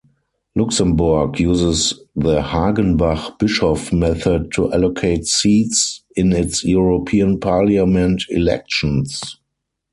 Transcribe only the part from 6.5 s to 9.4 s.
European Parliament elections.